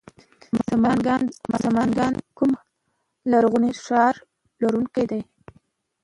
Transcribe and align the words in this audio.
سمنګان 1.63 2.11
د 2.15 2.19
کوم 2.37 2.51
لرغوني 3.31 3.71
ښار 3.83 4.15
لرونکی 4.61 5.05
دی؟ 5.11 5.21